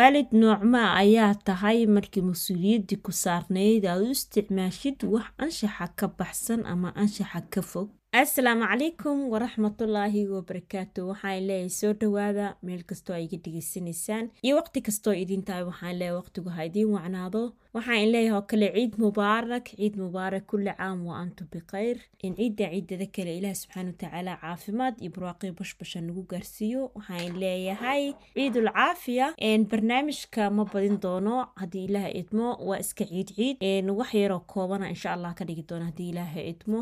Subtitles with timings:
[0.00, 6.60] waalid noocmaa ayaa tahay markii mas'uuliyaddii ku saarnayd aad u isticmaashid wax anshaxa ka baxsan
[6.72, 7.88] ama anshaxa ka fog.
[8.22, 14.80] Assalaamu calaykum waraxmatullaahi wabarakaatu waxaan leeyahay soo dhawaada meel kastoo ay iga dhegeysanaysaan iyo waqti
[14.88, 17.42] kastoo idin tahay waxaan leeyahay waqtigu ha idiin wacnaado
[17.74, 22.66] waxaan leeyahay oo kale ciid mubaarak ciid mubaarak kulli caam wa antum bikhayr in ciidda
[22.72, 26.82] ciidada kale ilaah subxaana watacaala caafimaad iyo barwaaqii bashbasha nagu gaarsiiyo.
[26.96, 28.04] Waxaan leeyahay
[28.34, 29.26] ciidul caafiya.
[29.70, 33.56] Barnaamijka ma badin doono haddii ilaaha idmo waa iska ciid ciid.
[33.98, 36.80] Wax yaroo koobana insha allah ka dhigi doono haddii ilaaha idmo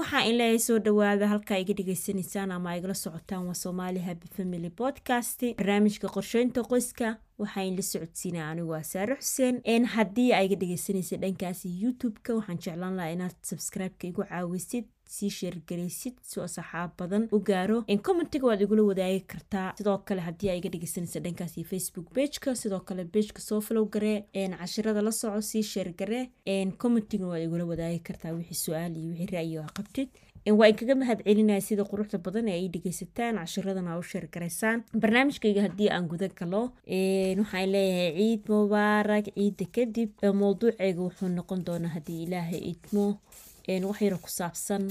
[0.00, 5.40] waxaan leeyahay soo dhawaada halkaa iga dhegeysanaysaan ama igala socotaan waa soomaali happy family podcast.
[5.58, 9.84] Barnaamijka qorsheynta qoyska waxaan la socodsiinaa anigu waa saare xuseen.
[9.94, 16.16] Haddii aa iga dhegeysanaysa dhankaasi youtube-ka waxaan jeclaan lahaa inaad subscribe-ka igu caawisid sii sheergaraysid
[16.28, 17.78] si oo saxaab badan u gaaro.
[18.08, 19.68] Commentiga waad igula wadaagi kartaa.
[19.78, 24.18] Sidoo kale haddii aa iga dhegeysanaysa facebook pageka sidoo kale pageka soo flow garee
[24.58, 26.24] cashirada la soco sii sheergaree
[26.82, 30.08] commentiga waad igula wadaagi kartaa wixii su'aal iyo wixii ra'yi oo qabtid
[30.46, 35.90] waa inkaga mahad celinaya sida quruxda badan ee ay dhegeysataan cashiradan u sheergaraysaan barnaamijkayga haddii
[35.92, 36.62] aan guda galo
[37.40, 43.06] waxaan leeyahay ciid mubaarak ciidda kadib mowduuceyga wuxuu noqon doonaa haddii ilaahay idmo
[43.88, 44.84] wax yaro ku saabsan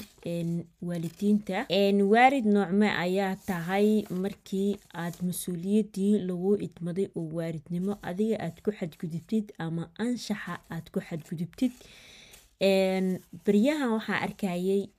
[0.88, 1.66] waalidiinta.
[2.14, 9.46] Waalid noocme ayaa tahay markii aad mas'uuliyaddii lagu idmaday oo waalidnimo adiga aad ku xadgudubtid
[9.66, 11.72] ama anshaxa aad ku xadgudubtid
[12.60, 14.90] baryahan waxaa arkayay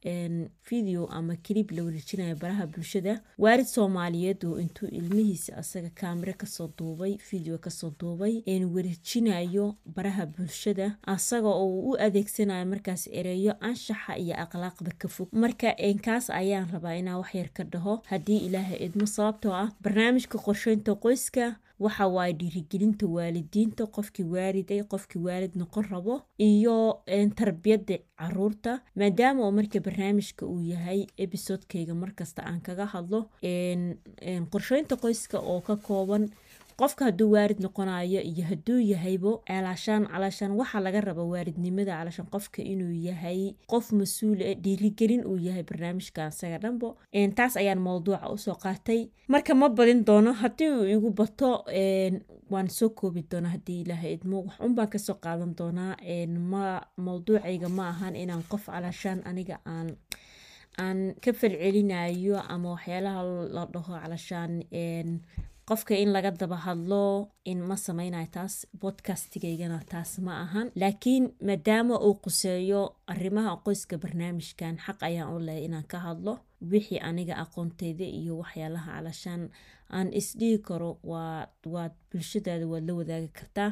[0.71, 3.21] video ama kilib la wareejinayo baraha bulshada.
[3.39, 8.43] Waalid soomaaliyeed oo intuu ilmihiisa asaga kaamiro ka soo duubay video ka soo duubay
[8.75, 10.97] wareejinayo baraha bulshada.
[11.07, 15.29] Asaga oo u adeegsanayo markaas ereyo anshaxa iyo akhlaaqda ka fog.
[15.33, 18.03] Marka kaas ayaan rabaa inaa waxyar ka dhaho.
[18.11, 25.23] Haddii ilaaha idmo sababtoo ah barnaamijka qorsheynta qoyska waxa waaye dhiirigelinta waalidiinta qofkii waaliday qofkii
[25.27, 26.15] waalid noqon rabo
[26.49, 26.77] iyo
[27.41, 33.21] tarbiyadda carruurta maadaama oo marka barnaamijka uu yahay ebisodekayga markasta aan kaga hadlo
[34.53, 36.25] qorsheynta qoyska oo ka kooban
[36.81, 42.63] qofka hadduu waalid noqonayo iyo hadduu yahaybo calaashaan calaashaan waxaa laga raba waalidnimada calaashaan qofka
[42.73, 43.41] inuu yahay
[43.73, 46.89] qof mas'uul e dhiirigelin uu yahay barnaamijkan isaga dhanbo.
[47.37, 49.01] Taas ayaan mowduuca u soo qaatay.
[49.29, 51.51] Marka ma badin doono haddii uu igu bato
[52.53, 54.39] waan soo koobi doonaa haddii ilaaha idmo.
[54.77, 55.97] Wax ka soo qaadan doonaa.
[56.51, 56.63] Ma
[56.97, 59.89] mowduucayga ma ahan inaan qof calaashaan aniga aan
[60.79, 63.23] aan ka falcelinayo ama waxyaalaha
[63.55, 64.53] la dhaho calaashaan
[65.69, 67.03] qofka in laga daba hadlo
[67.51, 70.67] in ma sameynayo taas bodcastigaygana taas ma ahan.
[70.81, 76.33] Laakiin maadaama uu quseeyo arrimaha qoyska barnaamijkan xaq ayaan u lehay inaan ka hadlo.
[76.73, 79.43] Wixii aniga aqoonteyda iyo waxyaalaha calashaan
[79.97, 80.91] aan isdhihi karo
[81.73, 83.71] waad bulshadaada waad la wadaagi kartaa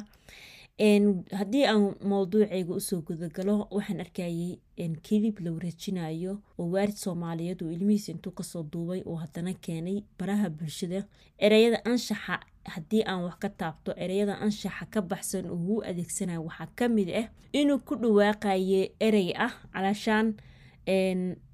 [0.79, 4.59] haddii aan mowduucayga u soo gudagalo waxaan arkayay
[5.01, 10.03] kilib la wareejinayo oo waalid soomaaliyeed oo ilmihiisa intuu ka soo duubay oo haddana keenay
[10.19, 11.01] baraha bulshada.
[11.39, 16.69] Ereyada anshaxa haddii aan wax ka taabto ereyada anshaxa ka baxsan oo u adeegsanayo waxaa
[16.75, 20.35] ka mid ah inuu ku dhawaaqaye erey ah calaashaan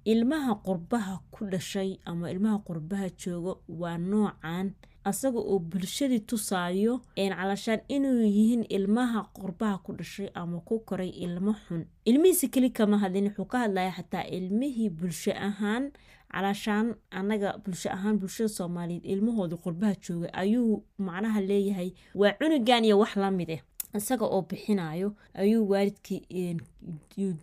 [0.06, 7.81] ilmaha qurbaha ku dhashay ama ilmaha qurbaha jooga waa noocan asaga oo bulshadii tusaayo calashaan
[7.88, 11.86] inuu yihiin ilmaha qurbaha ku dhashay ama ku koray ilmo xun.
[12.06, 15.92] Ilmihiisa keli kama hadlin wuxuu ka hadlaya xataa ilmihii bulsho ahaan.
[16.34, 23.00] Calaashaan anaga bulsho ahaan bulshada soomaaliyeed ilmahooda qurbaha jooga ayuu macnaha leeyahay waa cunugan iyo
[23.00, 23.62] wax la mid ah
[23.98, 25.09] isaga oo bixinayo
[25.42, 26.22] ayuu waalidkii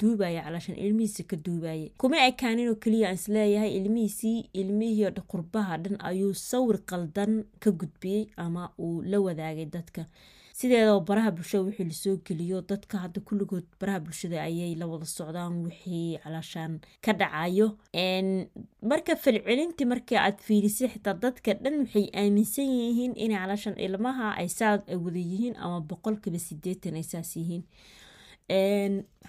[0.00, 5.96] duubaya calaashaan ilmihiisa ka duubaya kuma ekaaninoo keliya aan is leeyahay ilmihiisii ilmihii qurbaha dhan
[6.10, 10.04] ayuu sawir qaldan ka gudbiyey ama uu la wadaagay dadka
[10.60, 15.06] sideedaba baraha bulshada wixii la soo geliyo dadka hadda kulligood baraha bulshada ayay la wada
[15.16, 16.72] socdaan wixii calaashaan
[17.04, 17.66] ka dhacayo
[18.90, 24.48] marka falcelintii marka aad fiirisay xitaa dadka dhan waxay aaminsan yihiin inay calaashaan ilmaha ay
[24.58, 27.64] saa wada yihiin ama boqolkiiba sideetan ay saas yihiin.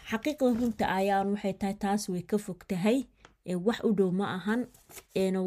[0.10, 2.98] Xaqiiqda runta ayaan waxay tahay taas way ka fog tahay
[3.46, 4.68] wax u dhow ma ahan.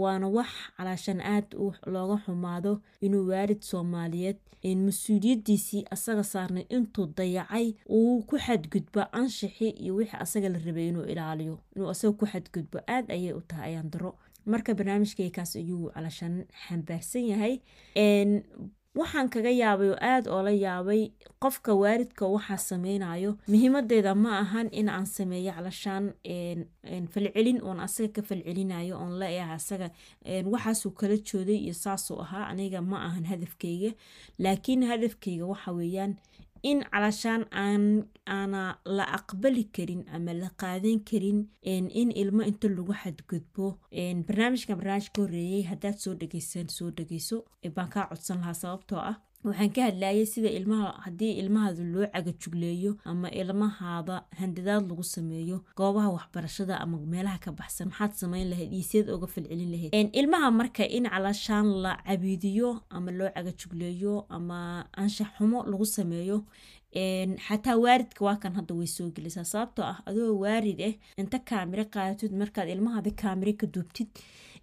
[0.03, 1.47] Waana wax calaashaan aad
[1.87, 4.39] looga xumaado inuu waalid soomaaliyeed
[4.87, 11.05] mas'uuliyadiisii asaga saarnay intuu dayacay uu ku xadgudbo anshaxi iyo wixii asaga la rabay inuu
[11.13, 11.59] ilaaliyo.
[11.77, 14.11] Inuu asaga ku xadgudbo aad ayay u tahay ayaan daro
[14.47, 17.55] marka barnaamijkaykaas ayuu calaashaan xambaarsan yahay
[18.95, 21.03] waxaan kaga yaabay oo aada oola yaabay
[21.43, 26.05] qofka waalidka waxaa sameynayo muhiimadeeda ma ahan in aan sameeyo calashaan
[27.13, 29.91] falcelin oon asaga ka falcelinayo oon la ah asaga
[30.53, 32.47] waxaasuu kala jooday iyo saasuu ahaa.
[32.53, 33.91] Aniga ma ahan hadafkeyga
[34.39, 36.13] laakiin hadafkeyga waxa weeyaan
[36.71, 37.85] in calashaan aan
[38.37, 38.63] aana
[38.97, 41.41] la aqbali karin ama la qaadan karin
[42.01, 43.67] in ilmo inta lagu xadgudbo
[44.27, 47.37] barnaamijkan barnaamij ka horeeyey haddaad soo dhegeysan soo dhegeyso
[47.77, 52.93] baan kaa codsan lahaa sababtoo ah waxaan ka hadlayay sida ilmaha haddii ilmahaada loo cagajugleeyo
[53.11, 58.83] ama ilmahaada handadaad lagu sameeyo goobaha waxbarashada ama meelaha ka baxsan maxaad sameyn lahayd iyo
[58.91, 59.93] siad oga falcelin lahayd.
[60.21, 64.59] Ilmaha marka in calashaan la cabiidiyo ama loo cagajugleeyo ama
[65.03, 66.39] anshax xumo lagu sameeyo
[67.47, 71.85] xataa waaridka waa kan hadda way soo gelaysaa sababtoo ah adoo waarid ah inta kaamiro
[71.95, 74.09] qaadatid markaad ilmahaada kaamiro ka duubtid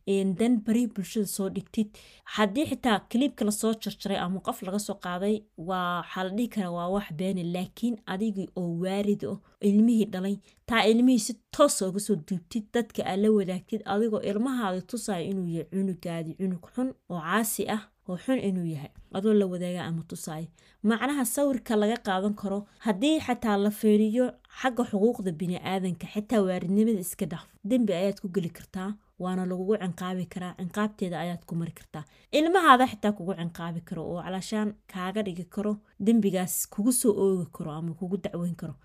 [0.08, 1.88] dan bari bulshada soo dhigtid.
[2.36, 6.72] Haddii xitaa kaliibka la soo jarjaray ama qof laga soo qaaday waxaa la dhihi karaa
[6.78, 12.00] waa wax beene laakiin adigii oo waarid o ilmihii dhalay taa ilmihii si toosa uga
[12.00, 17.20] soo duubtid dadka aad la wadaagtid adigoo ilmahaada tusaya inuu yahay cunugaadi cunug xun oo
[17.28, 18.90] caasi ah oo xun inuu yahay.
[19.18, 20.48] Adoo la wadaaga ama tusaayo
[20.84, 24.26] macnaha sawirka laga qaadan karo haddii xataa la feeriyo
[24.62, 28.90] xagga xuquuqda bini-aadanka xitaa waaridnimada iska dhaf dembi ayaad ku geli kartaa
[29.24, 30.54] waana lagugu cinqaabi karaa.
[30.60, 32.04] Cinqaabteeda ayaad ku mari kartaa.
[32.38, 35.74] Ilmahaada xitaa kugu cinqaabi karo oo calaashaan kaaga dhigi karo
[36.06, 38.76] dembigaas kugu soo oogi karo ama kugu dacweyn karo.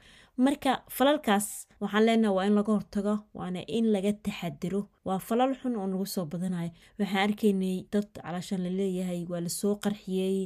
[0.45, 1.47] Marka falalkaas
[1.81, 6.07] waxaan leenaha waa in laga hortago waana in laga taxadiro waa falal xun oo nagu
[6.15, 10.37] soo badanayo waxaan arkaynay dad calaashaan la leeyahay waa la soo qarxiyey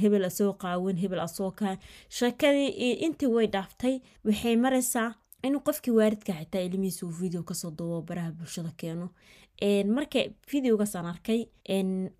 [0.00, 1.76] hebel asoo qaawan hebel asoo kaa
[2.18, 3.94] sheekadii intii way dhaaftay
[4.26, 5.08] waxay maraysaa
[5.46, 9.06] in qofkii waaridka xitaa ilmihiisa uu video ka soo duubo baraha bulshada keeno
[9.62, 10.20] marka
[10.52, 11.46] videogaasaan arkay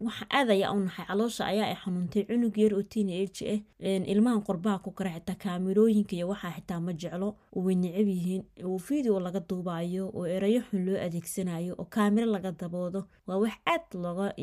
[0.01, 1.05] waxa aad ayaa u naxay.
[1.07, 5.37] Caloosha ayaa ay xanuuntay cunug yar oo teen age ah ilmahan qurbaha ku kara xitaa
[5.39, 7.37] kaamirooyinka iyo waxaa xitaa ma jeclo.
[7.55, 8.43] Way necab yihiin.
[8.65, 13.07] Oo video laga duubayo oo erayo xun loo adeegsanayo oo kaamiro laga daboodo.
[13.27, 14.35] Waa wax aad looga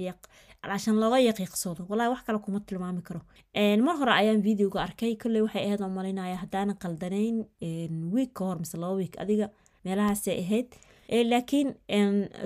[0.63, 1.85] cashan looga yaqiiqsoodo.
[1.89, 3.21] Walahi wax kale kuma tilmaami karo.
[3.85, 5.15] Mar hore ayaan videoga arkay.
[5.19, 7.43] Kolley waxay ahayd oo malinaya haddaanan qaldanayn
[8.13, 9.49] wiig ka hor mise laba wiig adiga
[9.85, 10.67] meelahaasay ahayd
[11.09, 11.75] laakiin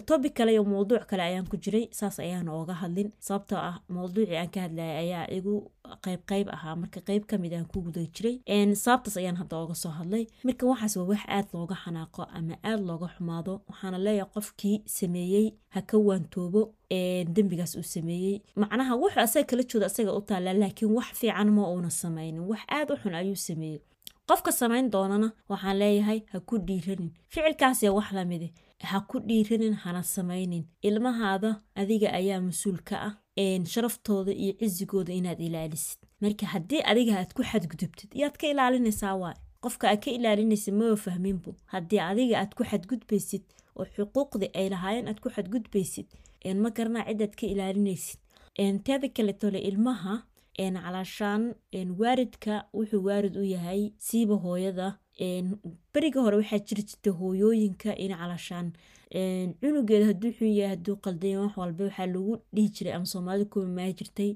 [0.06, 3.12] topic kale iyo mowduuc kale ayaan ku jiray saas ayaan ooga hadlin.
[3.20, 5.72] Sababtoo ah mowduucii aan ka hadlayay ayaa igu
[6.04, 6.76] qayb qayb ahaa.
[6.76, 8.40] Marka qayb ka mid aan ku guda jiray
[8.76, 10.28] sababtaas ayaan hadda ooga soo hadlay.
[10.44, 15.48] Marka waxaas waa wax aad looga xanaaqo ama aad looga xumaado waxaana leeyahay qofkii sameeyey
[15.74, 16.62] ha ka waantoobo
[17.36, 18.42] dembigaas uu sameeyey.
[18.56, 22.62] Macnaha wuxuu asaga kala jooda asaga u taallaa laakiin wax fiican ma uuna sameynin wax
[22.78, 23.80] aad u xun ayuu sameeyey
[24.30, 28.48] qofka samayn doonana waxaan leeyahay ha ku dhiiranin ficilkaasee wax lamide
[28.92, 30.64] ha ku dhiiranin hana samaynin.
[30.88, 33.14] Ilmahaada adiga ayaa mas'uul ka ah
[33.74, 36.00] sharaftooda iyo cisigooda inaad ilaalisid.
[36.22, 40.96] Marka haddii adiga aad ku xadgudubtid yaad ka ilaalinaysaa waay qofka aad ka ilaalinaysa maba
[41.06, 43.44] fahminbo haddii adiga aad ku xadgudbaysid
[43.80, 46.08] oo xuquuqdii ay lahaayeen aad ku xadgudbaysid
[46.64, 48.20] ma garanaa cidaad ka ilaalinaysid.
[48.86, 50.14] Teeda kaletole ilmaha
[50.68, 51.44] calaashaan
[52.02, 54.88] waaridka wuxuu waarid u yahay siiba hooyada
[55.94, 58.68] beriga hore waxaa jiri jirta hooyooyinka in calaashaan
[59.62, 63.66] cunugeeda hadduu xun yahay hadduu qaldanya wax walba waxaa lagu dhihi jiray ama soomaalida kuwa
[63.78, 64.32] maa jirtay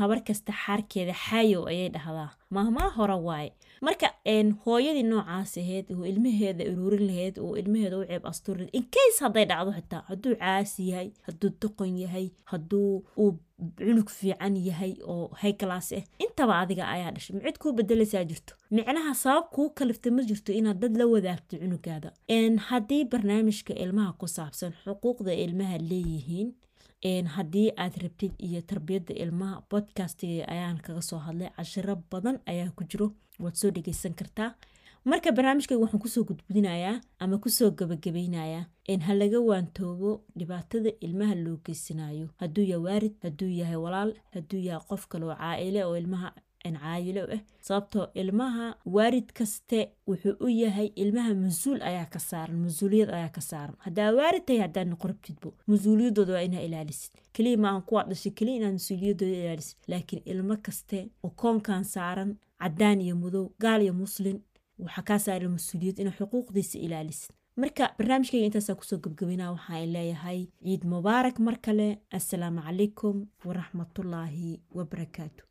[0.00, 2.30] habar kasta xaarkeeda xaayow ayay dhahdaa.
[2.50, 3.52] Mahmaa hore waaye.
[3.86, 4.08] Marka
[4.64, 9.72] hooyadii noocaas ahayd oo ilmaheeda uruurin lahayd oo ilmaheeda u ceeb asturin inkays hadday dhacdo
[9.78, 13.32] xitaa hadduu caasi yahay hadduu doqon yahay hadduu uu
[13.78, 17.36] cunug fiican yahay oo hayclass ah intaba adiga ayaa dhashay.
[17.36, 18.54] Micid kuu bedelaysaa jirto.
[18.70, 22.12] Micnaha sabab kuu kalifta ma jirto inaad dad la wadaagto cunugaada.
[22.68, 30.48] Haddii barnaamijka ilmaha ku saabsan xuquuqda ilmaha leeyihiin haddii aad rabtid iyo tarbiyadda ilmaha bodcastiga
[30.48, 31.50] ayaan kaga soo hadlay.
[31.56, 33.12] Cashiro badan ayaa ku jiro.
[33.38, 34.54] Waad soo dhegeysan kartaa.
[35.04, 38.64] Marka barnaamijkayga waxaan ku soo gudbinayaa ama ku soo gabagabaynayaa
[39.06, 44.86] ha laga waantoobo dhibaatada ilmaha loo geysanayo hadduu yahay waarid hadduu yahay walaal hadduu yahay
[44.88, 46.32] qof kaloo caa-ile oo ilmaha
[46.82, 53.10] caayilo ah sababtoo ilmaha waarid kaste wuxuu u yahay ilmaha mas'uul ayaa ka saaran mas'uuliyad
[53.18, 53.76] ayaa ka saaran.
[53.86, 57.12] Haddaa waarid tahay haddaa noqorabtidbo mas'uuliyadooda waa inaa ilaalisid.
[57.32, 59.78] Keliya maahan kuwaa dhashay keliya inaad mas'uuliyadooda ilaalisid.
[59.90, 62.30] Laakiin ilmo kaste oo koonkan saaran
[62.62, 64.38] cadaan iyo madow gaal iyo muslin
[64.84, 67.30] waxaa kaa saaran mas'uuliyad inaa xuquuqdiisa ilaalisid.
[67.62, 71.88] Marka barnaamijkayga intaasaa ku soo gabgabinaa waxaa leeyahay ciid mubaarak mar kale.
[72.18, 75.42] Assalaamu calaykum waraxmatullaahi wabarakaatu